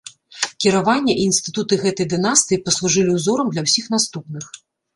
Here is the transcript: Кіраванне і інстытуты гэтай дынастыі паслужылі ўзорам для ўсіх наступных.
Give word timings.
Кіраванне 0.63 1.13
і 1.15 1.25
інстытуты 1.31 1.73
гэтай 1.85 2.09
дынастыі 2.15 2.61
паслужылі 2.71 3.11
ўзорам 3.21 3.47
для 3.55 3.61
ўсіх 3.69 3.85
наступных. 3.97 4.53